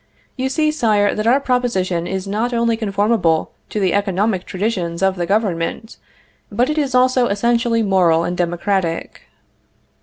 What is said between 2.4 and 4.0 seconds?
only conformable to the